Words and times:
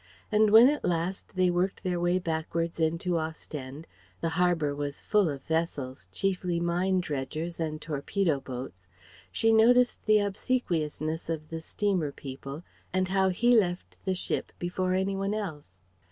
And 0.31 0.49
when 0.49 0.67
at 0.67 0.83
last 0.83 1.35
they 1.35 1.51
worked 1.51 1.83
their 1.83 1.99
way 1.99 2.17
backwards 2.17 2.79
into 2.79 3.19
Ostende 3.19 3.85
the 4.19 4.29
harbour 4.29 4.73
was 4.73 4.99
full 4.99 5.29
of 5.29 5.43
vessels, 5.43 6.07
chiefly 6.11 6.59
mine 6.59 7.01
dredgers 7.01 7.59
and 7.59 7.79
torpedo 7.79 8.39
boats 8.39 8.89
she 9.31 9.53
noticed 9.53 10.03
the 10.07 10.17
obsequiousness 10.17 11.29
of 11.29 11.49
the 11.49 11.61
steamer 11.61 12.11
people 12.11 12.63
and 12.91 13.09
how 13.09 13.29
he 13.29 13.55
left 13.55 13.95
the 14.03 14.15
ship 14.15 14.51
before 14.57 14.95
any 14.95 15.15
one 15.15 15.35
else. 15.35 15.75